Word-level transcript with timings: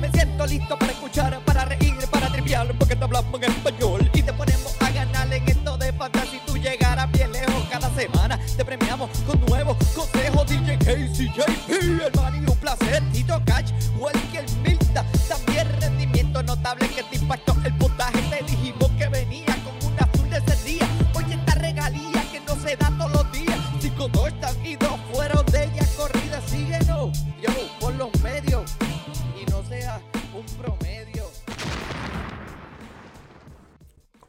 Me 0.00 0.08
siento 0.10 0.46
listo 0.46 0.78
para 0.78 0.92
escuchar, 0.92 1.40
para 1.44 1.64
reír, 1.64 1.94
para 2.10 2.28
triviar, 2.28 2.72
porque 2.78 2.94
te 2.94 3.04
hablamos 3.04 3.42
en 3.42 3.52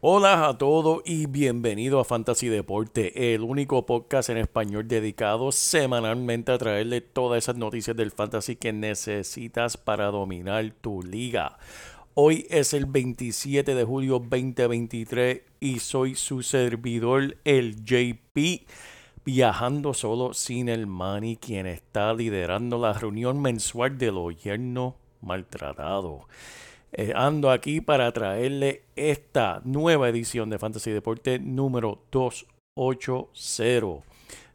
Hola 0.02 0.48
a 0.48 0.58
todos 0.58 1.02
y 1.04 1.26
bienvenido 1.26 2.00
a 2.00 2.06
Fantasy 2.06 2.48
Deporte, 2.48 3.36
el 3.36 3.42
único 3.42 3.86
podcast 3.86 4.30
en 4.30 4.38
español 4.38 4.88
dedicado 4.88 5.52
semanalmente 5.52 6.54
a 6.54 6.58
traerle 6.58 7.02
todas 7.02 7.44
esas 7.44 7.58
noticias 7.58 7.98
del 7.98 8.12
fantasy 8.12 8.56
que 8.56 8.72
necesitas 8.72 9.76
para 9.76 10.06
dominar 10.06 10.72
tu 10.80 11.04
liga. 11.04 11.58
Hoy 12.14 12.48
es 12.50 12.74
el 12.74 12.86
27 12.86 13.76
de 13.76 13.84
julio 13.84 14.20
2023 14.20 15.42
y 15.60 15.80
soy 15.80 16.16
su 16.16 16.44
servidor, 16.44 17.36
el 17.44 17.84
JP, 17.84 18.66
viajando 19.26 19.94
solo 19.94 20.34
sin 20.34 20.70
el 20.70 20.88
Manny, 20.88 21.36
quien 21.36 21.66
está 21.68 22.14
liderando 22.14 22.78
la 22.78 22.94
reunión 22.94 23.42
mensual 23.42 23.98
del 23.98 24.14
gobierno 24.14 24.96
maltratado. 25.20 26.26
Eh, 26.92 27.14
ando 27.16 27.52
aquí 27.52 27.82
para 27.82 28.12
traerle 28.12 28.84
esta 28.96 29.62
nueva 29.64 30.10
edición 30.10 30.50
de 30.50 30.58
Fantasy 30.58 30.90
Deporte 30.92 31.38
número 31.38 32.02
280. 32.12 34.04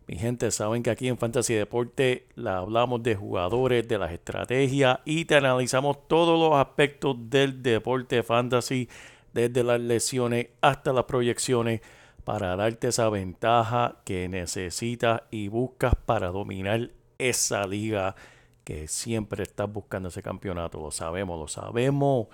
Mi 0.06 0.16
gente, 0.16 0.50
saben 0.50 0.82
que 0.82 0.90
aquí 0.90 1.08
en 1.08 1.16
Fantasy 1.16 1.54
Deporte 1.54 2.26
la 2.34 2.58
hablamos 2.58 3.02
de 3.02 3.14
jugadores, 3.14 3.86
de 3.86 3.98
las 3.98 4.12
estrategias 4.12 4.98
y 5.04 5.24
te 5.24 5.36
analizamos 5.36 6.08
todos 6.08 6.38
los 6.38 6.58
aspectos 6.58 7.16
del 7.30 7.62
deporte 7.62 8.22
fantasy, 8.22 8.88
desde 9.32 9.64
las 9.64 9.80
lesiones 9.80 10.48
hasta 10.60 10.92
las 10.92 11.04
proyecciones, 11.04 11.80
para 12.24 12.56
darte 12.56 12.88
esa 12.88 13.08
ventaja 13.10 13.96
que 14.04 14.28
necesitas 14.28 15.22
y 15.30 15.48
buscas 15.48 15.94
para 15.94 16.28
dominar 16.28 16.90
esa 17.18 17.66
liga 17.66 18.16
que 18.64 18.88
siempre 18.88 19.42
estás 19.42 19.72
buscando 19.72 20.08
ese 20.08 20.22
campeonato. 20.22 20.80
Lo 20.80 20.90
sabemos, 20.90 21.38
lo 21.38 21.48
sabemos. 21.48 22.28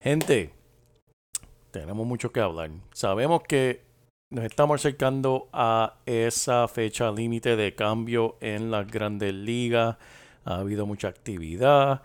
Gente, 0.00 0.52
tenemos 1.70 2.06
mucho 2.06 2.32
que 2.32 2.40
hablar. 2.40 2.70
Sabemos 2.92 3.42
que 3.42 3.82
nos 4.30 4.44
estamos 4.44 4.80
acercando 4.80 5.48
a 5.52 5.98
esa 6.06 6.66
fecha 6.68 7.10
límite 7.10 7.56
de 7.56 7.74
cambio 7.74 8.36
en 8.40 8.70
las 8.70 8.86
grandes 8.90 9.34
ligas. 9.34 9.96
Ha 10.44 10.56
habido 10.56 10.86
mucha 10.86 11.08
actividad. 11.08 12.02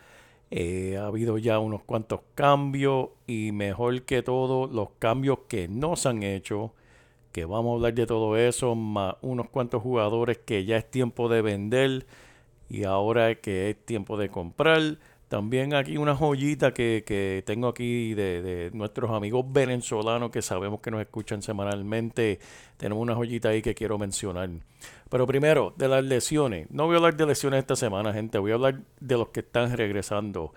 eh, 0.51 0.97
ha 0.97 1.05
habido 1.07 1.37
ya 1.37 1.59
unos 1.59 1.83
cuantos 1.83 2.21
cambios 2.35 3.09
y 3.27 3.51
mejor 3.51 4.03
que 4.03 4.23
todo 4.23 4.67
los 4.67 4.89
cambios 4.99 5.39
que 5.49 5.67
no 5.67 5.95
se 5.97 6.09
han 6.09 6.23
hecho 6.23 6.73
que 7.33 7.45
vamos 7.45 7.71
a 7.73 7.75
hablar 7.75 7.93
de 7.93 8.05
todo 8.07 8.37
eso 8.37 8.75
más 8.75 9.15
unos 9.21 9.49
cuantos 9.49 9.81
jugadores 9.83 10.39
que 10.39 10.65
ya 10.65 10.77
es 10.77 10.89
tiempo 10.89 11.29
de 11.29 11.41
vender 11.41 12.05
y 12.69 12.83
ahora 12.83 13.35
que 13.35 13.69
es 13.69 13.85
tiempo 13.85 14.17
de 14.17 14.29
comprar. 14.29 14.97
También 15.27 15.73
aquí 15.73 15.97
una 15.97 16.15
joyita 16.15 16.73
que, 16.73 17.03
que 17.05 17.43
tengo 17.45 17.67
aquí 17.67 18.13
de, 18.13 18.41
de 18.41 18.71
nuestros 18.71 19.11
amigos 19.11 19.45
venezolanos 19.49 20.31
que 20.31 20.41
sabemos 20.41 20.79
que 20.79 20.89
nos 20.89 21.01
escuchan 21.01 21.41
semanalmente. 21.41 22.39
Tenemos 22.77 23.01
una 23.01 23.13
joyita 23.13 23.49
ahí 23.49 23.61
que 23.61 23.75
quiero 23.75 23.97
mencionar. 23.97 24.49
Pero 25.09 25.27
primero, 25.27 25.73
de 25.77 25.89
las 25.89 26.03
lesiones. 26.03 26.71
No 26.71 26.85
voy 26.85 26.93
a 26.93 26.97
hablar 26.97 27.17
de 27.17 27.25
lesiones 27.25 27.59
esta 27.59 27.75
semana, 27.75 28.13
gente. 28.13 28.37
Voy 28.37 28.51
a 28.51 28.55
hablar 28.55 28.79
de 29.01 29.17
los 29.17 29.29
que 29.29 29.41
están 29.41 29.75
regresando. 29.75 30.53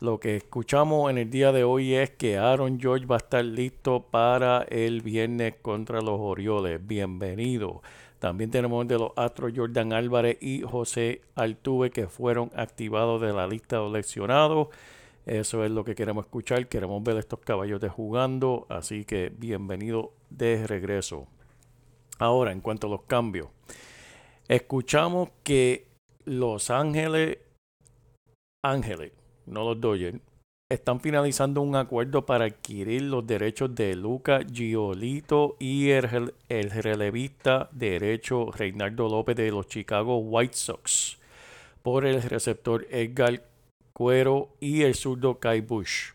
Lo 0.00 0.20
que 0.20 0.36
escuchamos 0.36 1.10
en 1.10 1.18
el 1.18 1.28
día 1.28 1.50
de 1.50 1.64
hoy 1.64 1.94
es 1.94 2.10
que 2.10 2.38
Aaron 2.38 2.78
George 2.78 3.06
va 3.06 3.16
a 3.16 3.18
estar 3.18 3.44
listo 3.44 4.06
para 4.10 4.62
el 4.68 5.02
viernes 5.02 5.56
contra 5.60 6.00
los 6.00 6.20
Orioles. 6.20 6.80
Bienvenido. 6.86 7.82
También 8.18 8.50
tenemos 8.50 8.86
de 8.88 8.98
los 8.98 9.12
Astros 9.16 9.52
Jordan 9.54 9.92
Álvarez 9.92 10.38
y 10.40 10.62
José 10.62 11.22
Altuve 11.34 11.90
que 11.90 12.08
fueron 12.08 12.50
activados 12.54 13.20
de 13.20 13.32
la 13.32 13.46
lista 13.46 13.80
de 13.80 13.90
lesionados. 13.90 14.68
Eso 15.24 15.64
es 15.64 15.70
lo 15.70 15.84
que 15.84 15.94
queremos 15.94 16.24
escuchar. 16.24 16.66
Queremos 16.68 17.02
ver 17.04 17.18
estos 17.18 17.40
caballotes 17.40 17.92
jugando. 17.92 18.66
Así 18.68 19.04
que 19.04 19.30
bienvenido 19.36 20.14
de 20.30 20.66
regreso. 20.66 21.26
Ahora, 22.18 22.50
en 22.50 22.60
cuanto 22.60 22.88
a 22.88 22.90
los 22.90 23.02
cambios. 23.02 23.48
Escuchamos 24.48 25.28
que 25.42 25.86
Los 26.24 26.70
Ángeles, 26.70 27.38
Ángeles, 28.64 29.12
no 29.44 29.62
los 29.62 29.78
Dodgers, 29.78 30.18
están 30.70 31.00
finalizando 31.00 31.62
un 31.62 31.76
acuerdo 31.76 32.26
para 32.26 32.44
adquirir 32.44 33.00
los 33.02 33.26
derechos 33.26 33.74
de 33.74 33.96
Luca 33.96 34.40
Giolito 34.52 35.56
y 35.58 35.88
el, 35.90 36.34
el 36.50 36.70
relevista 36.70 37.70
derecho 37.72 38.50
Reinaldo 38.52 39.08
López 39.08 39.34
de 39.36 39.50
los 39.50 39.66
Chicago 39.66 40.18
White 40.18 40.54
Sox 40.54 41.18
por 41.82 42.04
el 42.04 42.22
receptor 42.22 42.86
Edgar 42.90 43.42
Cuero 43.94 44.50
y 44.60 44.82
el 44.82 44.94
zurdo 44.94 45.40
Kai 45.40 45.62
Bush. 45.62 46.10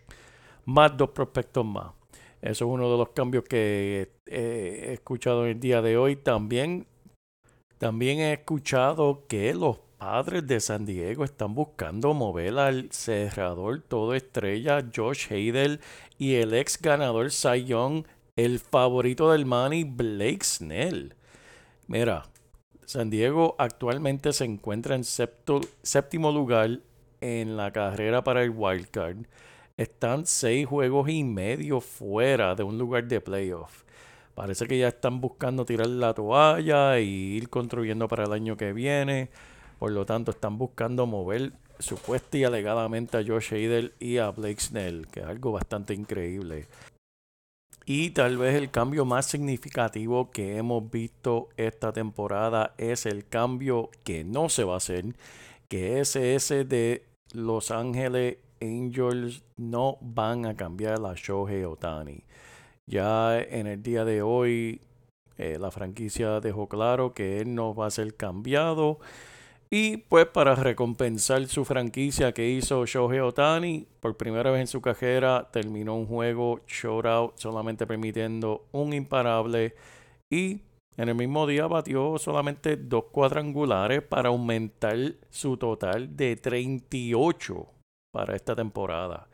Más 0.66 0.96
dos 0.96 1.09
prospectos 1.09 1.66
más. 1.66 1.91
Eso 2.40 2.66
es 2.66 2.72
uno 2.72 2.91
de 2.91 2.97
los 2.97 3.09
cambios 3.09 3.46
que 3.46 4.12
eh, 4.28 4.85
he 4.88 4.94
escuchado 4.94 5.46
en 5.46 5.53
el 5.53 5.59
día 5.59 5.81
de 5.81 5.97
hoy. 5.97 6.16
También, 6.16 6.85
también 7.80 8.20
he 8.20 8.34
escuchado 8.34 9.25
que 9.28 9.56
los 9.56 9.80
padres 10.03 10.46
de 10.46 10.59
San 10.59 10.86
Diego 10.86 11.24
están 11.24 11.56
buscando 11.56 12.14
mover 12.14 12.59
al 12.59 12.91
cerrador 12.91 13.80
todo 13.88 14.14
estrella 14.14 14.86
Josh 14.94 15.31
Hader 15.31 15.80
y 16.18 16.36
el 16.36 16.53
ex 16.53 16.78
ganador 16.81 17.31
Cy 17.31 17.64
Young, 17.64 18.03
el 18.36 18.59
favorito 18.59 19.31
del 19.31 19.46
Manny 19.46 19.86
Blake 19.86 20.44
Snell. 20.44 21.16
Mira, 21.88 22.24
San 22.84 23.09
Diego 23.09 23.56
actualmente 23.58 24.34
se 24.34 24.44
encuentra 24.44 24.96
en 24.96 25.06
séptimo 25.06 26.34
lugar 26.34 26.81
en 27.22 27.56
la 27.56 27.72
carrera 27.72 28.25
para 28.25 28.44
el 28.44 28.50
wild 28.50 28.90
card. 28.90 29.20
Están 29.78 30.25
seis 30.25 30.68
juegos 30.68 31.08
y 31.08 31.24
medio 31.24 31.80
fuera 31.80 32.56
de 32.56 32.64
un 32.64 32.78
lugar 32.78 33.08
de 33.08 33.22
playoff. 33.22 33.84
Parece 34.35 34.68
que 34.68 34.78
ya 34.78 34.90
están 34.90 35.22
buscando 35.22 35.64
tirar 35.64 35.88
la 35.88 36.14
toalla 36.14 37.00
y 37.00 37.38
ir 37.38 37.47
construyendo 37.47 38.09
para 38.09 38.25
el 38.25 38.34
año 38.34 38.58
que 38.58 38.74
viene. 38.74 39.30
Por 39.84 39.92
lo 39.92 40.06
tanto, 40.06 40.32
están 40.32 40.58
buscando 40.58 41.06
mover 41.06 41.52
supuesta 41.78 42.38
y 42.38 42.46
alegadamente 42.46 43.18
a 43.18 43.22
Josh 43.22 43.54
Hader 43.54 43.94
y 44.00 44.18
a 44.18 44.30
Blake 44.30 44.62
Snell, 44.62 45.08
que 45.08 45.20
es 45.20 45.26
algo 45.26 45.52
bastante 45.52 45.94
increíble. 45.94 46.68
Y 47.86 48.12
tal 48.12 48.38
vez 48.38 48.56
el 48.56 48.72
cambio 48.72 49.03
más 49.03 49.26
significativo 49.26 50.32
que 50.32 50.56
hemos 50.56 50.90
visto 50.90 51.50
esta 51.58 51.91
temporada 51.91 52.74
es 52.78 53.06
el 53.06 53.28
cambio 53.28 53.90
que 54.06 54.24
no 54.24 54.47
se 54.47 54.64
va 54.64 54.76
a 54.76 54.78
hacer, 54.78 55.18
que 55.68 56.00
es 56.00 56.16
ese 56.16 56.64
de 56.64 57.03
Los 57.34 57.70
Ángeles 57.70 58.38
Angels 58.62 59.44
no 59.58 59.97
van 60.00 60.46
a 60.46 60.56
cambiar 60.56 61.06
a 61.06 61.14
Shohei 61.14 61.66
Otani. 61.66 62.24
Ya 62.90 63.38
en 63.38 63.68
el 63.68 63.84
día 63.84 64.06
de 64.06 64.22
hoy 64.22 64.79
eh, 65.38 65.58
la 65.59 65.72
franquicia 65.72 66.40
dejó 66.40 66.70
claro 66.70 67.14
que 67.14 67.41
él 67.41 67.53
no 67.53 67.76
va 67.76 67.88
a 67.88 67.91
ser 67.91 68.16
cambiado. 68.16 69.00
Y 69.75 69.97
pues 69.97 70.28
para 70.28 70.53
recompensar 70.53 71.47
su 71.47 71.66
franquicia 71.66 72.31
que 72.31 72.47
hizo 72.47 72.85
Shohei 72.85 73.22
Otani, 73.22 73.87
por 74.02 74.16
primera 74.16 74.52
vez 74.52 74.61
en 74.61 74.67
su 74.67 74.81
carrera 74.81 75.49
terminó 75.52 75.96
un 75.96 76.05
juego 76.05 76.59
shutout 76.67 77.35
solamente 77.40 77.87
permitiendo 77.87 78.67
un 78.72 78.93
imparable 78.93 79.73
y 80.29 80.61
en 80.96 81.09
el 81.09 81.16
mismo 81.16 81.47
día 81.47 81.66
batió 81.66 82.20
solamente 82.20 82.78
dos 82.78 83.05
cuadrangulares 83.05 84.03
para 84.03 84.29
aumentar 84.29 84.96
su 85.31 85.58
total 85.58 86.16
de 86.16 86.35
38 86.35 87.67
para 88.11 88.35
esta 88.35 88.55
temporada. 88.55 89.28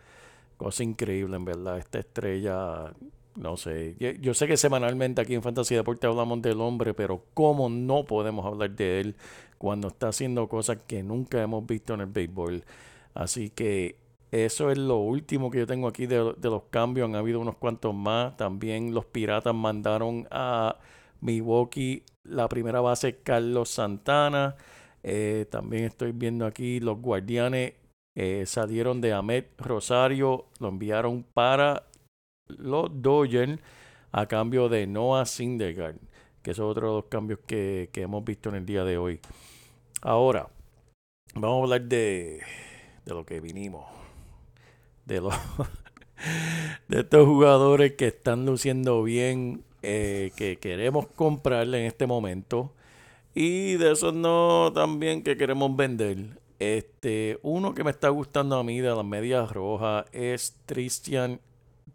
Cosa 0.55 0.83
increíble 0.83 1.35
en 1.35 1.43
verdad, 1.43 1.79
esta 1.79 1.99
estrella 1.99 2.93
no 3.39 3.55
sé. 3.55 3.95
Yo, 4.19 4.33
sé 4.33 4.47
que 4.47 4.57
semanalmente 4.57 5.21
aquí 5.21 5.33
en 5.33 5.41
Fantasy 5.41 5.75
Deporte 5.75 6.07
hablamos 6.07 6.41
del 6.41 6.59
hombre, 6.59 6.93
pero 6.93 7.23
¿cómo 7.33 7.69
no 7.69 8.03
podemos 8.03 8.45
hablar 8.45 8.71
de 8.71 8.99
él 8.99 9.15
cuando 9.59 9.89
está 9.89 10.07
haciendo 10.07 10.49
cosas 10.49 10.79
que 10.87 11.03
nunca 11.03 11.39
hemos 11.43 11.67
visto 11.67 11.93
en 11.93 12.01
el 12.01 12.07
béisbol? 12.07 12.63
Así 13.13 13.51
que 13.51 13.97
eso 14.31 14.71
es 14.71 14.79
lo 14.79 14.97
último 14.97 15.51
que 15.51 15.59
yo 15.59 15.67
tengo 15.67 15.87
aquí 15.87 16.07
de, 16.07 16.33
los 16.41 16.63
cambios. 16.71 17.07
Han 17.07 17.15
habido 17.15 17.39
unos 17.39 17.57
cuantos 17.57 17.93
más. 17.93 18.35
También 18.37 18.93
los 18.95 19.05
Piratas 19.05 19.53
mandaron 19.53 20.27
a 20.31 20.77
Milwaukee 21.21 22.03
la 22.23 22.49
primera 22.49 22.81
base 22.81 23.17
Carlos 23.17 23.69
Santana. 23.69 24.55
Eh, 25.03 25.45
también 25.51 25.83
estoy 25.83 26.11
viendo 26.11 26.47
aquí 26.47 26.79
los 26.79 26.99
Guardianes 26.99 27.73
eh, 28.21 28.45
salieron 28.45 28.99
de 28.99 29.13
Ahmed 29.13 29.45
Rosario, 29.57 30.47
lo 30.59 30.67
enviaron 30.67 31.23
para 31.33 31.87
los 32.47 32.89
Dodgers 33.01 33.61
a 34.11 34.25
cambio 34.25 34.67
de 34.67 34.87
Noah 34.87 35.25
Syndergaard, 35.25 35.95
que 36.41 36.51
es 36.51 36.59
otro 36.59 36.89
de 36.89 36.93
los 37.01 37.05
cambios 37.05 37.39
que, 37.45 37.89
que 37.91 38.01
hemos 38.01 38.23
visto 38.23 38.49
en 38.49 38.55
el 38.55 38.65
día 38.65 38.83
de 38.83 38.97
hoy. 38.97 39.19
Ahora, 40.01 40.47
vamos 41.35 41.59
a 41.59 41.63
hablar 41.63 41.81
de, 41.83 42.41
de 43.05 43.13
lo 43.13 43.25
que 43.25 43.39
vinimos. 43.39 43.85
De 45.05 45.21
los 45.21 45.33
de 46.87 46.99
estos 46.99 47.25
jugadores 47.25 47.93
que 47.93 48.07
están 48.07 48.45
luciendo 48.45 49.03
bien, 49.03 49.63
eh, 49.81 50.31
que 50.35 50.57
queremos 50.57 51.07
comprarle 51.07 51.79
en 51.79 51.85
este 51.85 52.07
momento. 52.07 52.73
Y 53.33 53.75
de 53.75 53.91
esos 53.91 54.13
no 54.13 54.71
también 54.73 55.23
que 55.23 55.37
queremos 55.37 55.75
vender. 55.75 56.39
Este, 56.59 57.39
uno 57.41 57.73
que 57.73 57.83
me 57.83 57.91
está 57.91 58.09
gustando 58.09 58.57
a 58.57 58.63
mí 58.63 58.79
de 58.79 58.89
las 58.89 59.05
medias 59.05 59.51
rojas 59.51 60.05
es 60.11 60.57
Tristian, 60.65 61.39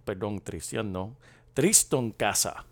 perdón, 0.05 0.41
Tristian 0.41 0.91
no, 0.91 1.17
Triston 1.53 2.13
Casa. 2.13 2.65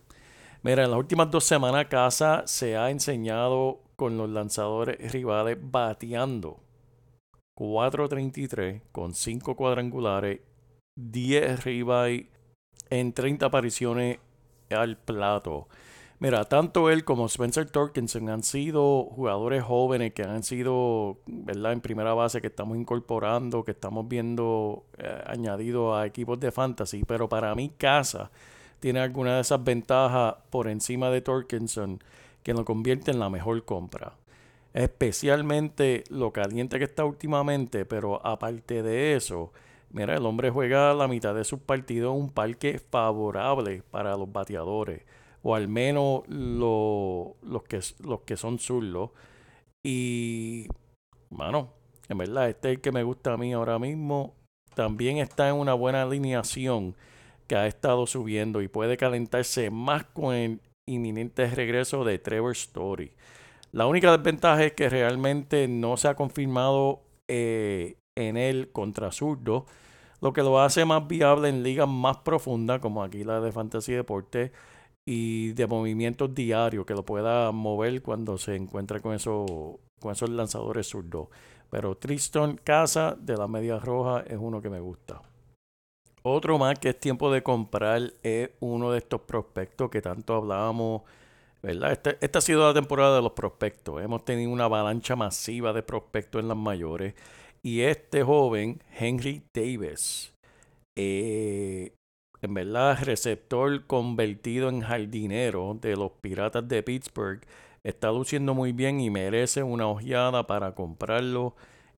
Mira, 0.64 0.84
en 0.84 0.90
las 0.90 0.98
últimas 0.98 1.28
dos 1.28 1.42
semanas 1.42 1.86
Casa 1.86 2.44
se 2.46 2.76
ha 2.76 2.90
enseñado 2.90 3.80
con 3.96 4.16
los 4.16 4.30
lanzadores 4.30 5.12
rivales 5.12 5.58
bateando 5.60 6.60
4.33 7.58 8.82
con 8.92 9.12
5 9.12 9.56
cuadrangulares, 9.56 10.40
10 10.96 11.64
ribeye 11.64 12.28
en 12.90 13.12
30 13.12 13.46
apariciones 13.46 14.18
al 14.70 14.96
plato. 14.98 15.66
Mira, 16.20 16.44
tanto 16.44 16.90
él 16.90 17.04
como 17.04 17.26
Spencer 17.26 17.68
Torkinson 17.68 18.28
han 18.28 18.44
sido 18.44 19.06
jugadores 19.06 19.64
jóvenes 19.64 20.14
que 20.14 20.22
han 20.22 20.44
sido, 20.44 21.18
¿verdad? 21.26 21.72
En 21.72 21.80
primera 21.80 22.14
base 22.14 22.40
que 22.40 22.46
estamos 22.46 22.76
incorporando, 22.76 23.64
que 23.64 23.72
estamos 23.72 24.06
viendo 24.06 24.84
eh, 24.98 25.24
añadido 25.26 25.96
a 25.96 26.06
equipos 26.06 26.38
de 26.38 26.52
fantasy. 26.52 27.02
Pero 27.04 27.28
para 27.28 27.52
mí, 27.56 27.70
Casa 27.76 28.30
tiene 28.82 28.98
alguna 28.98 29.36
de 29.36 29.42
esas 29.42 29.62
ventajas 29.62 30.34
por 30.50 30.66
encima 30.66 31.08
de 31.08 31.20
Torkinson 31.20 32.02
que 32.42 32.52
lo 32.52 32.64
convierte 32.64 33.12
en 33.12 33.20
la 33.20 33.30
mejor 33.30 33.64
compra. 33.64 34.14
Especialmente 34.74 36.02
lo 36.10 36.32
caliente 36.32 36.80
que 36.80 36.84
está 36.86 37.04
últimamente, 37.04 37.84
pero 37.84 38.26
aparte 38.26 38.82
de 38.82 39.14
eso, 39.14 39.52
mira, 39.90 40.16
el 40.16 40.26
hombre 40.26 40.50
juega 40.50 40.92
la 40.94 41.06
mitad 41.06 41.32
de 41.32 41.44
sus 41.44 41.60
partidos 41.60 42.12
en 42.12 42.22
un 42.22 42.30
parque 42.30 42.80
favorable 42.80 43.84
para 43.88 44.16
los 44.16 44.32
bateadores 44.32 45.02
o 45.44 45.54
al 45.54 45.68
menos 45.68 46.22
los, 46.26 47.62
que, 47.68 47.78
los 48.00 48.22
que 48.22 48.36
son 48.36 48.58
zurdos. 48.58 49.10
Y, 49.84 50.66
bueno, 51.30 51.70
en 52.08 52.18
verdad, 52.18 52.48
este 52.48 52.70
es 52.70 52.74
el 52.76 52.80
que 52.80 52.90
me 52.90 53.04
gusta 53.04 53.34
a 53.34 53.36
mí 53.36 53.52
ahora 53.52 53.78
mismo. 53.78 54.34
También 54.74 55.18
está 55.18 55.48
en 55.50 55.54
una 55.54 55.74
buena 55.74 56.02
alineación 56.02 56.96
que 57.46 57.56
ha 57.56 57.66
estado 57.66 58.06
subiendo 58.06 58.62
y 58.62 58.68
puede 58.68 58.96
calentarse 58.96 59.70
más 59.70 60.04
con 60.04 60.34
el 60.34 60.60
inminente 60.88 61.46
regreso 61.48 62.04
de 62.04 62.18
Trevor 62.18 62.52
Story. 62.52 63.12
La 63.72 63.86
única 63.86 64.16
desventaja 64.16 64.64
es 64.64 64.72
que 64.72 64.88
realmente 64.88 65.66
no 65.68 65.96
se 65.96 66.08
ha 66.08 66.14
confirmado 66.14 67.02
eh, 67.28 67.96
en 68.16 68.36
él 68.36 68.70
contra 68.72 69.12
zurdo, 69.12 69.66
lo 70.20 70.32
que 70.32 70.42
lo 70.42 70.60
hace 70.60 70.84
más 70.84 71.08
viable 71.08 71.48
en 71.48 71.62
ligas 71.62 71.88
más 71.88 72.18
profundas, 72.18 72.80
como 72.80 73.02
aquí 73.02 73.24
la 73.24 73.40
de 73.40 73.50
Fantasy 73.50 73.92
Deporte, 73.92 74.52
y 75.04 75.52
de 75.52 75.66
movimientos 75.66 76.34
diarios 76.34 76.86
que 76.86 76.94
lo 76.94 77.04
pueda 77.04 77.50
mover 77.50 78.02
cuando 78.02 78.38
se 78.38 78.54
encuentra 78.54 79.00
con, 79.00 79.14
eso, 79.14 79.80
con 80.00 80.12
esos 80.12 80.30
lanzadores 80.30 80.88
zurdos. 80.88 81.28
Pero 81.70 81.96
Tristan 81.96 82.56
Casa 82.62 83.16
de 83.18 83.36
la 83.36 83.48
Media 83.48 83.78
Roja 83.78 84.20
es 84.20 84.38
uno 84.38 84.60
que 84.60 84.70
me 84.70 84.80
gusta. 84.80 85.22
Otro 86.22 86.58
más 86.58 86.78
que 86.78 86.90
es 86.90 87.00
tiempo 87.00 87.32
de 87.32 87.42
comprar 87.42 88.12
es 88.22 88.50
uno 88.60 88.92
de 88.92 88.98
estos 88.98 89.22
prospectos 89.22 89.90
que 89.90 90.00
tanto 90.00 90.34
hablábamos, 90.34 91.02
¿verdad? 91.62 91.92
Este, 91.92 92.18
esta 92.20 92.38
ha 92.38 92.42
sido 92.42 92.66
la 92.66 92.74
temporada 92.74 93.16
de 93.16 93.22
los 93.22 93.32
prospectos. 93.32 94.02
Hemos 94.02 94.24
tenido 94.24 94.50
una 94.50 94.64
avalancha 94.64 95.16
masiva 95.16 95.72
de 95.72 95.82
prospectos 95.82 96.40
en 96.40 96.48
las 96.48 96.56
mayores. 96.56 97.14
Y 97.62 97.80
este 97.82 98.22
joven, 98.22 98.82
Henry 98.98 99.42
Davis, 99.52 100.32
eh, 100.96 101.94
en 102.40 102.54
verdad, 102.54 102.98
receptor 103.02 103.86
convertido 103.86 104.68
en 104.68 104.80
jardinero 104.80 105.78
de 105.80 105.96
los 105.96 106.12
Piratas 106.20 106.66
de 106.68 106.82
Pittsburgh 106.82 107.40
está 107.84 108.10
luciendo 108.10 108.54
muy 108.54 108.72
bien 108.72 109.00
y 109.00 109.10
merece 109.10 109.62
una 109.62 109.86
ojeada 109.88 110.46
para 110.46 110.74
comprarlo. 110.74 111.54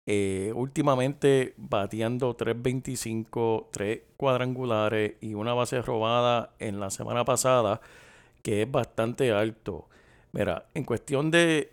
Eh, 0.07 0.53
últimamente 0.57 1.55
bateando 1.57 2.37
3.25, 2.37 3.69
3 3.71 4.01
cuadrangulares 4.17 5.15
y 5.21 5.35
una 5.35 5.55
base 5.55 5.81
robada 5.81 6.51
en 6.59 6.81
la 6.81 6.91
semana 6.91 7.25
pasada 7.25 7.81
que 8.43 8.63
es 8.63 8.71
bastante 8.71 9.31
alto. 9.33 9.89
Mira, 10.33 10.67
en 10.75 10.85
cuestión 10.85 11.31
de 11.31 11.71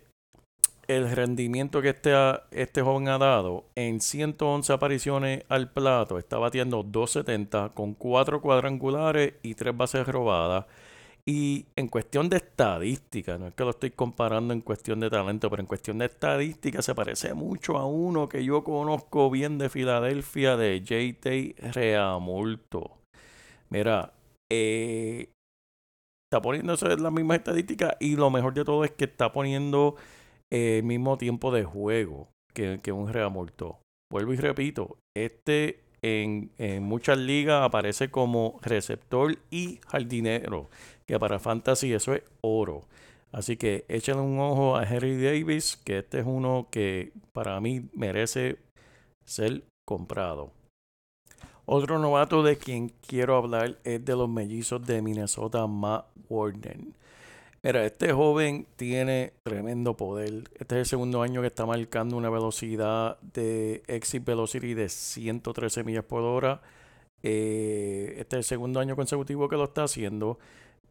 el 0.86 1.10
rendimiento 1.10 1.82
que 1.82 1.90
este, 1.90 2.12
este 2.50 2.82
joven 2.82 3.08
ha 3.08 3.18
dado 3.18 3.64
en 3.76 4.00
111 4.00 4.72
apariciones 4.72 5.44
al 5.48 5.70
plato, 5.70 6.18
está 6.18 6.38
batiendo 6.38 6.82
270 6.82 7.70
con 7.74 7.94
4 7.94 8.40
cuadrangulares 8.40 9.34
y 9.42 9.54
3 9.54 9.76
bases 9.76 10.06
robadas. 10.06 10.66
Y 11.26 11.66
en 11.76 11.88
cuestión 11.88 12.28
de 12.28 12.38
estadística, 12.38 13.38
no 13.38 13.48
es 13.48 13.54
que 13.54 13.64
lo 13.64 13.70
estoy 13.70 13.90
comparando 13.90 14.54
en 14.54 14.62
cuestión 14.62 15.00
de 15.00 15.10
talento, 15.10 15.50
pero 15.50 15.60
en 15.60 15.66
cuestión 15.66 15.98
de 15.98 16.06
estadística 16.06 16.82
se 16.82 16.94
parece 16.94 17.34
mucho 17.34 17.76
a 17.76 17.86
uno 17.86 18.28
que 18.28 18.44
yo 18.44 18.64
conozco 18.64 19.30
bien 19.30 19.58
de 19.58 19.68
Filadelfia, 19.68 20.56
de 20.56 20.80
JT 20.80 21.72
Reamulto. 21.72 22.98
Mira, 23.68 24.12
eh, 24.50 25.30
está 26.30 26.40
poniendo 26.42 26.74
la 26.74 27.10
misma 27.10 27.36
estadística 27.36 27.96
y 28.00 28.16
lo 28.16 28.30
mejor 28.30 28.54
de 28.54 28.64
todo 28.64 28.84
es 28.84 28.92
que 28.92 29.04
está 29.04 29.32
poniendo 29.32 29.96
el 30.52 30.82
mismo 30.82 31.18
tiempo 31.18 31.52
de 31.52 31.64
juego 31.64 32.28
que, 32.54 32.80
que 32.82 32.92
un 32.92 33.12
Reamorto. 33.12 33.78
Vuelvo 34.12 34.32
y 34.32 34.36
repito, 34.36 34.98
este 35.16 35.80
en, 36.02 36.50
en, 36.58 36.82
muchas 36.82 37.18
ligas 37.18 37.62
aparece 37.62 38.10
como 38.10 38.58
receptor 38.62 39.38
y 39.50 39.80
jardinero, 39.86 40.70
que 41.10 41.18
para 41.18 41.40
Fantasy 41.40 41.92
eso 41.92 42.14
es 42.14 42.22
oro. 42.40 42.82
Así 43.32 43.56
que 43.56 43.84
échale 43.88 44.20
un 44.20 44.38
ojo 44.38 44.76
a 44.76 44.84
Henry 44.84 45.20
Davis, 45.20 45.76
que 45.84 45.98
este 45.98 46.20
es 46.20 46.26
uno 46.26 46.68
que 46.70 47.12
para 47.32 47.60
mí 47.60 47.88
merece 47.94 48.58
ser 49.24 49.64
comprado. 49.84 50.52
Otro 51.66 51.98
novato 51.98 52.44
de 52.44 52.56
quien 52.56 52.92
quiero 53.06 53.36
hablar 53.36 53.78
es 53.82 54.04
de 54.04 54.14
los 54.14 54.28
mellizos 54.28 54.86
de 54.86 55.02
Minnesota, 55.02 55.66
Matt 55.66 56.06
Warden. 56.28 56.94
Mira, 57.62 57.84
este 57.84 58.12
joven 58.12 58.66
tiene 58.76 59.32
tremendo 59.42 59.96
poder. 59.96 60.44
Este 60.58 60.76
es 60.76 60.80
el 60.80 60.86
segundo 60.86 61.22
año 61.22 61.40
que 61.40 61.48
está 61.48 61.66
marcando 61.66 62.16
una 62.16 62.30
velocidad 62.30 63.18
de 63.20 63.82
exit 63.88 64.24
velocity 64.24 64.74
de 64.74 64.88
113 64.88 65.82
millas 65.82 66.04
por 66.04 66.22
hora. 66.22 66.62
Eh, 67.22 68.14
este 68.18 68.36
es 68.36 68.38
el 68.38 68.44
segundo 68.44 68.78
año 68.80 68.96
consecutivo 68.96 69.48
que 69.48 69.56
lo 69.56 69.64
está 69.64 69.84
haciendo. 69.84 70.38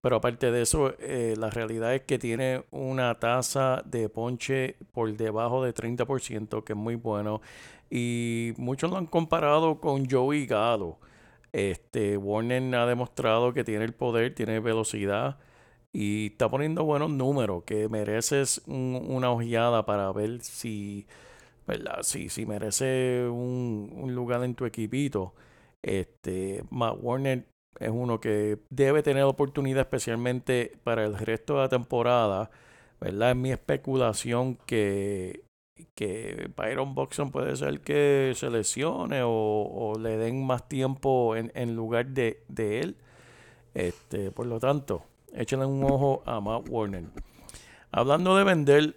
Pero 0.02 0.18
aparte 0.18 0.52
de 0.52 0.62
eso, 0.62 0.94
eh, 1.00 1.36
la 1.38 1.50
realidad 1.50 1.94
es 1.94 2.02
que 2.04 2.18
tiene 2.20 2.64
una 2.72 3.20
tasa 3.20 3.84
de 3.86 4.10
ponche 4.10 4.78
por 4.94 5.16
debajo 5.16 5.64
de 5.64 5.74
30%, 5.74 6.64
que 6.64 6.74
es 6.74 6.78
muy 6.78 6.96
bueno. 6.96 7.42
Y 7.90 8.54
muchos 8.58 8.90
lo 8.90 8.98
han 8.98 9.08
comparado 9.08 9.80
con 9.82 10.10
Joey 10.10 10.46
Galo. 10.46 11.00
Este, 11.52 12.18
Warner 12.18 12.76
ha 12.76 12.86
demostrado 12.86 13.54
que 13.54 13.64
tiene 13.64 13.86
el 13.86 13.94
poder, 13.94 14.36
tiene 14.36 14.60
velocidad 14.60 15.40
y 15.92 16.28
está 16.28 16.50
poniendo 16.50 16.84
buenos 16.86 17.10
números, 17.10 17.64
que 17.64 17.90
mereces 17.90 18.62
una 18.68 19.32
ojeada 19.32 19.86
para 19.86 20.12
ver 20.12 20.42
si, 20.42 21.08
¿verdad? 21.68 22.04
Si, 22.04 22.30
si 22.30 22.46
merece 22.46 23.28
un, 23.28 23.92
un, 23.96 24.16
lugar 24.16 24.44
en 24.44 24.56
tu 24.56 24.66
equipito. 24.66 25.34
Este, 25.82 26.64
Matt 26.70 26.98
Warner 27.02 27.48
es 27.80 27.90
uno 27.90 28.20
que 28.20 28.60
debe 28.70 29.04
tener 29.04 29.24
oportunidad 29.24 29.82
especialmente 29.82 30.78
para 30.84 31.06
el 31.06 31.18
resto 31.18 31.56
de 31.56 31.62
la 31.62 31.70
temporada. 31.70 32.50
¿Verdad? 33.00 33.32
Es 33.32 33.36
mi 33.38 33.52
especulación 33.52 34.58
que, 34.66 35.44
que 35.96 36.50
Byron 36.58 36.96
Boxon 36.96 37.32
puede 37.32 37.56
ser 37.56 37.80
que 37.80 38.34
se 38.36 38.50
lesione 38.50 39.22
o, 39.24 39.30
o 39.32 39.98
le 39.98 40.18
den 40.18 40.46
más 40.46 40.68
tiempo 40.68 41.36
en, 41.38 41.52
en 41.56 41.76
lugar 41.76 42.08
de, 42.08 42.44
de 42.50 42.82
él. 42.82 42.98
Este, 43.74 44.32
por 44.32 44.48
lo 44.48 44.60
tanto, 44.60 45.04
échenle 45.34 45.66
un 45.66 45.84
ojo 45.84 46.24
a 46.26 46.42
Matt 46.42 46.68
Warner. 46.70 47.06
Hablando 47.92 48.36
de 48.36 48.44
vender 48.44 48.96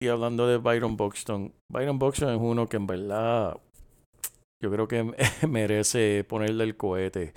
y 0.00 0.08
hablando 0.08 0.46
de 0.46 0.58
Byron 0.58 0.96
Buxton, 0.96 1.52
Byron 1.70 1.98
Buxton 1.98 2.30
es 2.30 2.40
uno 2.40 2.68
que 2.68 2.76
en 2.76 2.86
verdad 2.86 3.56
yo 4.60 4.70
creo 4.70 4.88
que 4.88 5.12
merece 5.48 6.24
ponerle 6.24 6.64
el 6.64 6.76
cohete. 6.76 7.32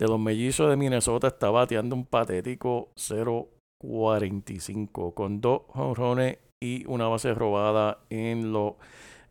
De 0.00 0.08
los 0.08 0.18
mellizos 0.18 0.68
de 0.70 0.78
Minnesota 0.78 1.28
está 1.28 1.50
bateando 1.50 1.94
un 1.94 2.06
patético 2.06 2.88
0.45 2.96 5.12
con 5.12 5.42
dos 5.42 5.64
jonrones 5.68 6.38
y 6.58 6.86
una 6.86 7.06
base 7.06 7.34
robada 7.34 7.98
en 8.08 8.50
las 8.50 8.72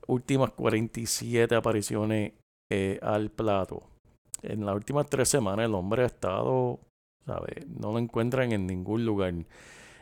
últimas 0.06 0.52
47 0.52 1.56
apariciones 1.56 2.34
eh, 2.72 3.00
al 3.02 3.32
plato. 3.32 3.82
En 4.44 4.64
las 4.64 4.76
últimas 4.76 5.10
tres 5.10 5.30
semanas 5.30 5.66
el 5.66 5.74
hombre 5.74 6.04
ha 6.04 6.06
estado, 6.06 6.80
¿sabes? 7.26 7.68
No 7.68 7.94
lo 7.94 7.98
encuentran 7.98 8.52
en 8.52 8.68
ningún 8.68 9.06
lugar. 9.06 9.34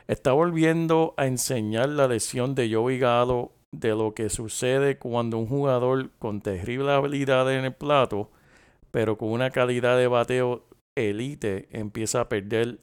Está 0.09 0.33
volviendo 0.33 1.13
a 1.15 1.27
enseñar 1.27 1.87
la 1.87 2.09
lesión 2.09 2.55
de 2.55 2.73
Joey 2.73 2.99
Galo 2.99 3.53
de 3.73 3.91
lo 3.91 4.13
que 4.13 4.29
sucede 4.29 4.97
cuando 4.97 5.37
un 5.37 5.47
jugador 5.47 6.09
con 6.19 6.41
terrible 6.41 6.91
habilidad 6.91 7.49
en 7.53 7.63
el 7.63 7.73
plato, 7.73 8.31
pero 8.97 9.15
con 9.15 9.29
una 9.29 9.51
calidad 9.51 9.95
de 9.95 10.07
bateo 10.07 10.63
elite, 10.97 11.67
empieza 11.69 12.19
a 12.19 12.29
perder 12.29 12.79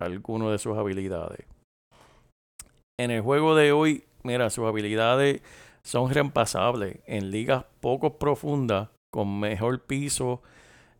alguno 0.00 0.50
de 0.50 0.56
sus 0.58 0.78
habilidades. 0.78 1.46
En 2.98 3.10
el 3.10 3.20
juego 3.20 3.54
de 3.54 3.70
hoy, 3.70 4.04
mira, 4.22 4.48
sus 4.48 4.64
habilidades 4.64 5.42
son 5.82 6.10
reempasables 6.10 7.00
en 7.04 7.30
ligas 7.30 7.66
poco 7.80 8.16
profundas 8.18 8.88
con 9.12 9.38
mejor 9.38 9.84
piso 9.84 10.40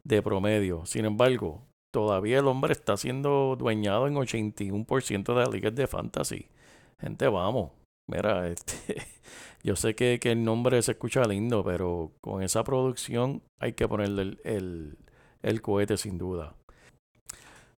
de 0.05 0.21
promedio. 0.21 0.85
Sin 0.85 1.07
embargo, 1.07 1.62
todavía 1.90 2.40
el 2.40 2.47
hombre 2.47 2.75
está 2.75 2.99
siendo 2.99 3.57
dueñado 3.57 4.09
en 4.09 4.14
81% 4.17 5.25
de 5.25 5.40
las 5.40 5.50
ligas 5.50 5.75
de 5.75 5.87
fantasy. 5.87 6.49
Gente, 7.00 7.26
vamos. 7.29 7.71
Mira, 8.11 8.49
este, 8.52 8.75
yo 9.62 9.76
sé 9.76 9.95
que, 9.95 10.19
el 10.23 10.45
nombre 10.45 10.83
se 10.83 10.93
escucha 10.93 11.25
lindo, 11.25 11.64
pero 11.64 12.12
con 12.21 12.43
esa 12.43 12.64
producción 12.64 13.43
hay 13.61 13.73
que 13.75 13.88
ponerle 13.88 14.38
el, 14.45 14.99
el 15.43 15.62
cohete 15.62 15.97
sin 15.97 16.19
duda. 16.19 16.55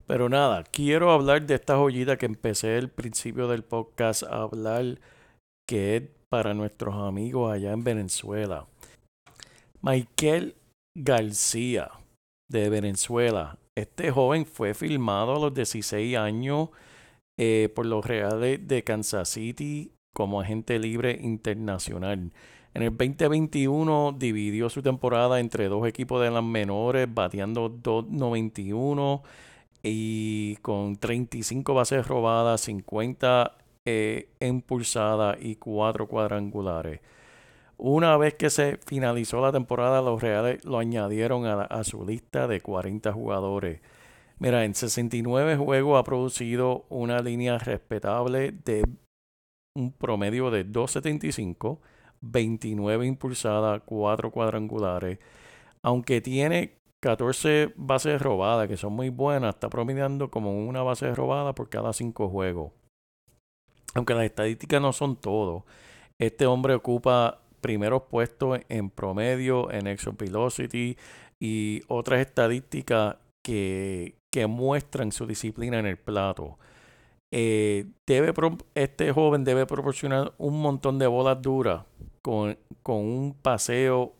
Pero 0.06 0.28
nada, 0.28 0.64
quiero 0.64 1.10
hablar 1.12 1.46
de 1.46 1.54
esta 1.54 1.76
joyita 1.76 2.16
que 2.16 2.26
empecé 2.26 2.76
al 2.76 2.90
principio 2.90 3.48
del 3.48 3.62
podcast 3.62 4.24
a 4.24 4.42
hablar, 4.42 5.00
que 5.68 5.96
es 5.96 6.02
para 6.28 6.54
nuestros 6.54 6.94
amigos 6.94 7.52
allá 7.52 7.72
en 7.72 7.84
Venezuela. 7.84 8.66
Michael 9.80 10.56
García, 10.96 11.90
de 12.50 12.68
Venezuela. 12.68 13.58
Este 13.76 14.10
joven 14.10 14.44
fue 14.44 14.74
filmado 14.74 15.36
a 15.36 15.40
los 15.40 15.54
16 15.54 16.16
años 16.16 16.68
eh, 17.40 17.70
por 17.74 17.86
los 17.86 18.04
Reales 18.04 18.66
de 18.68 18.84
Kansas 18.84 19.30
City 19.30 19.92
como 20.12 20.40
agente 20.40 20.78
libre 20.78 21.18
internacional. 21.22 22.32
En 22.74 22.82
el 22.82 22.96
2021 22.96 24.16
dividió 24.18 24.70
su 24.70 24.82
temporada 24.82 25.40
entre 25.40 25.68
dos 25.68 25.86
equipos 25.86 26.22
de 26.22 26.30
las 26.30 26.42
menores, 26.42 27.06
bateando 27.12 27.68
291 27.68 29.22
y 29.82 30.56
con 30.62 30.96
35 30.96 31.74
bases 31.74 32.06
robadas, 32.06 32.62
50 32.62 33.56
eh, 33.84 34.30
impulsadas 34.40 35.36
y 35.40 35.56
4 35.56 36.06
cuadrangulares. 36.06 37.00
Una 37.76 38.16
vez 38.16 38.34
que 38.34 38.48
se 38.48 38.78
finalizó 38.86 39.40
la 39.40 39.52
temporada, 39.52 40.00
los 40.02 40.22
Reales 40.22 40.64
lo 40.64 40.78
añadieron 40.78 41.46
a, 41.46 41.62
a 41.62 41.84
su 41.84 42.06
lista 42.06 42.46
de 42.46 42.60
40 42.60 43.12
jugadores. 43.12 43.80
Mira, 44.38 44.64
en 44.64 44.74
69 44.74 45.56
juegos 45.56 46.00
ha 46.00 46.04
producido 46.04 46.86
una 46.88 47.20
línea 47.20 47.58
respetable 47.58 48.52
de 48.52 48.84
un 49.74 49.92
promedio 49.92 50.50
de 50.50 50.66
2.75, 50.66 51.78
29 52.20 53.06
impulsadas, 53.06 53.82
4 53.84 54.30
cuadrangulares. 54.30 55.18
Aunque 55.82 56.20
tiene 56.20 56.78
14 57.00 57.72
bases 57.76 58.22
robadas, 58.22 58.68
que 58.68 58.76
son 58.76 58.92
muy 58.92 59.08
buenas, 59.08 59.54
está 59.54 59.68
promediando 59.68 60.30
como 60.30 60.56
una 60.56 60.82
base 60.82 61.12
robada 61.14 61.54
por 61.54 61.68
cada 61.68 61.92
5 61.92 62.28
juegos. 62.28 62.72
Aunque 63.94 64.14
las 64.14 64.24
estadísticas 64.24 64.80
no 64.80 64.92
son 64.92 65.16
todo, 65.16 65.66
este 66.18 66.46
hombre 66.46 66.74
ocupa 66.74 67.42
primeros 67.60 68.02
puestos 68.02 68.60
en 68.68 68.90
promedio, 68.90 69.70
en 69.70 69.86
exo 69.86 70.12
velocity 70.12 70.96
y 71.40 71.82
otras 71.88 72.20
estadísticas 72.20 73.16
que, 73.44 74.16
que 74.30 74.46
muestran 74.46 75.12
su 75.12 75.26
disciplina 75.26 75.78
en 75.78 75.86
el 75.86 75.98
plato. 75.98 76.58
Eh, 77.34 77.86
debe 78.06 78.34
este 78.74 79.10
joven 79.10 79.42
debe 79.42 79.64
proporcionar 79.64 80.34
un 80.36 80.60
montón 80.60 80.98
de 80.98 81.06
bolas 81.06 81.40
duras 81.40 81.84
con, 82.20 82.58
con 82.82 82.96
un 82.96 83.34
paseo 83.34 84.12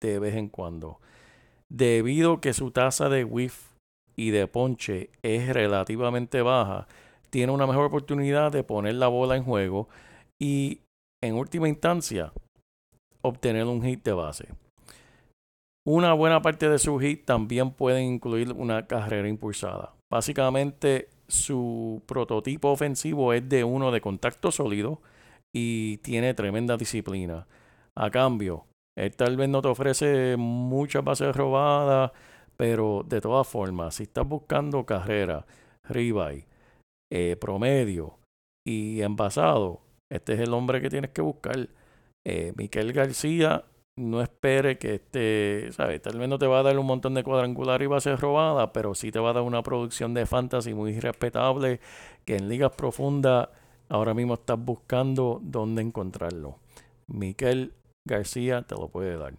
de 0.00 0.20
vez 0.20 0.36
en 0.36 0.48
cuando. 0.48 1.00
Debido 1.68 2.40
que 2.40 2.52
su 2.52 2.70
tasa 2.70 3.08
de 3.08 3.24
whiff 3.24 3.70
y 4.16 4.30
de 4.30 4.46
ponche 4.46 5.10
es 5.22 5.52
relativamente 5.52 6.42
baja, 6.42 6.86
tiene 7.30 7.52
una 7.52 7.66
mejor 7.66 7.86
oportunidad 7.86 8.52
de 8.52 8.62
poner 8.62 8.94
la 8.94 9.08
bola 9.08 9.36
en 9.36 9.44
juego 9.44 9.88
y 10.40 10.80
en 11.22 11.34
última 11.34 11.68
instancia 11.68 12.32
obtener 13.22 13.66
un 13.66 13.82
hit 13.82 14.04
de 14.04 14.12
base. 14.12 14.48
Una 15.86 16.12
buena 16.12 16.42
parte 16.42 16.68
de 16.68 16.78
su 16.78 16.98
hit 16.98 17.24
también 17.24 17.72
puede 17.72 18.02
incluir 18.02 18.52
una 18.52 18.86
carrera 18.86 19.28
impulsada. 19.28 19.94
Básicamente 20.12 21.08
su 21.30 22.02
prototipo 22.06 22.70
ofensivo 22.70 23.32
es 23.32 23.48
de 23.48 23.64
uno 23.64 23.90
de 23.90 24.00
contacto 24.00 24.52
sólido 24.52 25.00
y 25.54 25.98
tiene 25.98 26.34
tremenda 26.34 26.76
disciplina. 26.76 27.46
A 27.96 28.10
cambio, 28.10 28.66
él 28.96 29.14
tal 29.16 29.36
vez 29.36 29.48
no 29.48 29.62
te 29.62 29.68
ofrece 29.68 30.36
muchas 30.36 31.04
bases 31.04 31.34
robadas, 31.34 32.12
pero 32.56 33.04
de 33.06 33.20
todas 33.20 33.46
formas, 33.48 33.94
si 33.94 34.04
estás 34.04 34.26
buscando 34.26 34.84
carrera, 34.84 35.46
ribeye, 35.84 36.46
eh, 37.12 37.36
promedio 37.40 38.18
y 38.66 39.00
envasado, 39.00 39.80
este 40.10 40.34
es 40.34 40.40
el 40.40 40.52
hombre 40.52 40.80
que 40.80 40.90
tienes 40.90 41.10
que 41.10 41.22
buscar. 41.22 41.68
Eh, 42.26 42.52
Miquel 42.56 42.92
García, 42.92 43.64
no 43.96 44.22
espere 44.22 44.78
que 44.78 44.94
este, 44.96 45.70
¿sabes? 45.72 46.00
Tal 46.02 46.18
vez 46.18 46.28
no 46.28 46.38
te 46.38 46.46
va 46.46 46.60
a 46.60 46.62
dar 46.62 46.78
un 46.78 46.86
montón 46.86 47.14
de 47.14 47.22
cuadrangular 47.22 47.82
y 47.82 47.86
bases 47.86 48.20
robadas, 48.20 48.70
pero 48.72 48.94
sí 48.94 49.10
te 49.12 49.18
va 49.18 49.30
a 49.30 49.34
dar 49.34 49.42
una 49.42 49.62
producción 49.62 50.14
de 50.14 50.26
fantasy 50.26 50.74
muy 50.74 50.98
respetable 50.98 51.80
que 52.24 52.36
en 52.36 52.48
ligas 52.48 52.72
profundas 52.72 53.48
ahora 53.88 54.14
mismo 54.14 54.34
estás 54.34 54.58
buscando 54.58 55.40
dónde 55.42 55.82
encontrarlo. 55.82 56.58
Miquel 57.06 57.74
García 58.04 58.62
te 58.62 58.74
lo 58.74 58.88
puede 58.88 59.16
dar. 59.16 59.34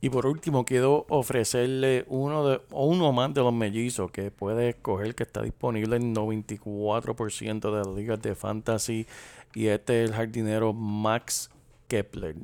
Y 0.00 0.10
por 0.10 0.26
último, 0.26 0.64
quiero 0.64 1.06
ofrecerle 1.08 2.04
uno, 2.08 2.46
de, 2.46 2.60
uno 2.70 3.12
más 3.12 3.32
de 3.32 3.40
los 3.40 3.52
mellizos 3.52 4.10
que 4.10 4.30
puede 4.30 4.70
escoger, 4.70 5.14
que 5.14 5.22
está 5.22 5.42
disponible 5.42 5.96
en 5.96 6.14
94% 6.14 7.60
de 7.60 7.78
las 7.78 7.88
ligas 7.88 8.20
de 8.20 8.34
fantasy. 8.34 9.06
Y 9.54 9.68
este 9.68 10.04
es 10.04 10.10
el 10.10 10.16
jardinero 10.16 10.74
Max 10.74 11.50
Kepler. 11.88 12.36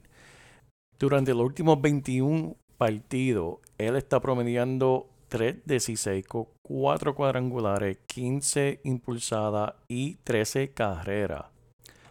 Durante 1.03 1.35
los 1.35 1.45
últimos 1.45 1.83
21 1.83 2.55
partidos, 2.79 3.57
él 3.77 3.97
está 3.97 4.21
promediando 4.21 5.09
3 5.31 5.67
16 5.67 6.25
con 6.29 6.47
4 6.63 7.17
cuadrangulares, 7.17 7.99
15 8.07 8.83
impulsadas 8.85 9.75
y 9.89 10.15
13 10.23 10.71
carreras. 10.71 11.47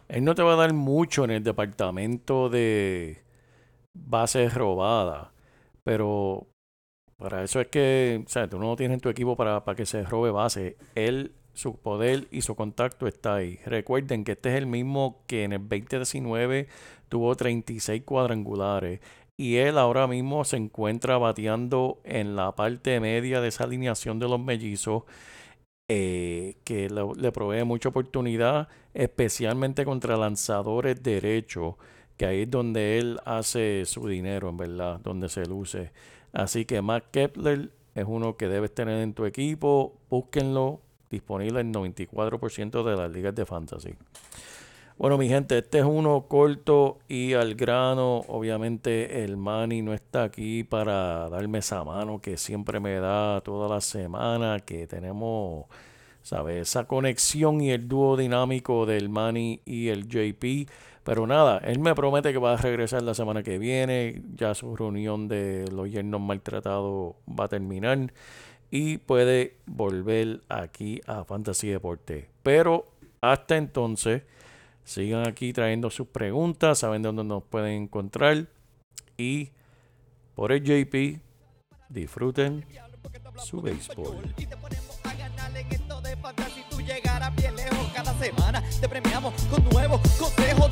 Él 0.08 0.24
no 0.24 0.34
te 0.34 0.42
va 0.42 0.52
a 0.52 0.56
dar 0.56 0.74
mucho 0.74 1.24
en 1.24 1.30
el 1.30 1.42
departamento 1.42 2.50
de 2.50 3.22
bases 3.94 4.52
robadas, 4.52 5.28
pero 5.84 6.48
para 7.16 7.42
eso 7.44 7.62
es 7.62 7.68
que, 7.68 8.22
o 8.26 8.28
sea, 8.28 8.46
tú 8.46 8.58
no 8.58 8.76
tienes 8.76 8.96
en 8.96 9.00
tu 9.00 9.08
equipo 9.08 9.36
para, 9.36 9.64
para 9.64 9.74
que 9.74 9.86
se 9.86 10.02
robe 10.02 10.30
base. 10.32 10.76
Él, 10.94 11.32
su 11.54 11.76
poder 11.76 12.28
y 12.30 12.42
su 12.42 12.54
contacto 12.54 13.06
está 13.06 13.36
ahí. 13.36 13.58
Recuerden 13.66 14.24
que 14.24 14.32
este 14.32 14.50
es 14.50 14.56
el 14.56 14.66
mismo 14.66 15.22
que 15.26 15.44
en 15.44 15.52
el 15.52 15.60
2019 15.60 16.68
tuvo 17.08 17.34
36 17.36 18.02
cuadrangulares 18.04 19.00
y 19.36 19.56
él 19.56 19.78
ahora 19.78 20.06
mismo 20.06 20.44
se 20.44 20.56
encuentra 20.56 21.18
bateando 21.18 22.00
en 22.04 22.36
la 22.36 22.54
parte 22.54 23.00
media 23.00 23.40
de 23.40 23.48
esa 23.48 23.64
alineación 23.64 24.18
de 24.18 24.28
los 24.28 24.40
mellizos 24.40 25.04
eh, 25.88 26.56
que 26.64 26.88
le 26.88 27.32
provee 27.32 27.64
mucha 27.64 27.90
oportunidad, 27.90 28.68
especialmente 28.94 29.84
contra 29.84 30.16
lanzadores 30.16 31.02
derechos, 31.02 31.74
que 32.16 32.26
ahí 32.26 32.42
es 32.42 32.50
donde 32.50 32.98
él 32.98 33.18
hace 33.24 33.84
su 33.84 34.08
dinero, 34.08 34.48
en 34.48 34.56
verdad, 34.56 35.00
donde 35.00 35.28
se 35.28 35.44
luce. 35.44 35.92
Así 36.32 36.64
que 36.64 36.80
Matt 36.80 37.10
Kepler 37.10 37.72
es 37.94 38.04
uno 38.06 38.36
que 38.36 38.48
debes 38.48 38.74
tener 38.74 39.02
en 39.02 39.12
tu 39.12 39.26
equipo, 39.26 39.98
búsquenlo, 40.08 40.80
disponible 41.12 41.60
en 41.60 41.72
94% 41.72 42.82
de 42.82 42.96
las 42.96 43.10
ligas 43.12 43.34
de 43.34 43.46
fantasy. 43.46 43.94
Bueno, 44.98 45.18
mi 45.18 45.28
gente, 45.28 45.58
este 45.58 45.78
es 45.78 45.84
uno 45.84 46.26
corto 46.28 46.98
y 47.08 47.32
al 47.32 47.54
grano. 47.54 48.22
Obviamente 48.28 49.24
el 49.24 49.36
Manny 49.36 49.82
no 49.82 49.94
está 49.94 50.24
aquí 50.24 50.64
para 50.64 51.28
darme 51.28 51.58
esa 51.58 51.82
mano 51.82 52.20
que 52.20 52.36
siempre 52.36 52.78
me 52.78 52.94
da 53.00 53.40
toda 53.40 53.68
la 53.68 53.80
semana, 53.80 54.60
que 54.60 54.86
tenemos, 54.86 55.64
¿sabes? 56.22 56.68
Esa 56.68 56.84
conexión 56.84 57.60
y 57.60 57.70
el 57.70 57.88
dúo 57.88 58.16
dinámico 58.16 58.86
del 58.86 59.08
Manny 59.08 59.60
y 59.64 59.88
el 59.88 60.06
JP. 60.06 60.70
Pero 61.04 61.26
nada, 61.26 61.58
él 61.64 61.80
me 61.80 61.94
promete 61.96 62.32
que 62.32 62.38
va 62.38 62.52
a 62.52 62.56
regresar 62.56 63.02
la 63.02 63.14
semana 63.14 63.42
que 63.42 63.58
viene. 63.58 64.22
Ya 64.36 64.54
su 64.54 64.76
reunión 64.76 65.26
de 65.26 65.68
los 65.72 65.90
yernos 65.90 66.20
maltratados 66.20 67.14
va 67.28 67.46
a 67.46 67.48
terminar. 67.48 68.12
Y 68.74 68.96
puede 68.96 69.58
volver 69.66 70.40
aquí 70.48 71.02
a 71.06 71.24
Fantasy 71.24 71.68
Deporte. 71.68 72.30
Pero 72.42 72.90
hasta 73.20 73.58
entonces, 73.58 74.22
sigan 74.82 75.28
aquí 75.28 75.52
trayendo 75.52 75.90
sus 75.90 76.06
preguntas. 76.06 76.78
Saben 76.78 77.02
dónde 77.02 77.22
nos 77.22 77.42
pueden 77.42 77.82
encontrar. 77.82 78.46
Y 79.18 79.50
por 80.34 80.52
el 80.52 80.62
JP, 80.64 81.20
disfruten 81.90 82.64
su 83.36 83.60
béisbol. 83.60 84.22
Semana. 88.18 88.62
Te 88.80 88.88
premiamos 88.88 89.34
con 89.50 89.64
nuevos 89.70 90.00
consejos. 90.16 90.70